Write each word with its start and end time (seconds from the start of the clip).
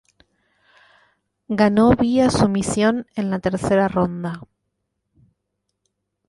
Ganó 1.59 1.91
vía 1.95 2.31
sumisión 2.31 3.05
en 3.15 3.29
la 3.29 3.37
tercera 3.37 3.87
ronda. 3.87 4.41